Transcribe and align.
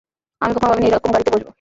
আমি 0.41 0.51
কখনো 0.55 0.69
ভাবিনি 0.69 0.87
এরকম 0.89 1.09
গাড়িতে 1.13 1.31
বসবো। 1.33 1.49